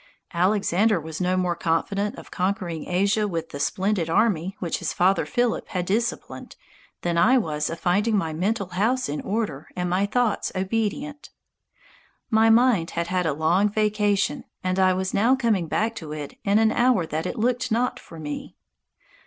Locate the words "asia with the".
2.89-3.59